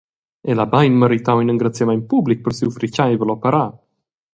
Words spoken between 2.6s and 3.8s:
siu fritgeivel operar.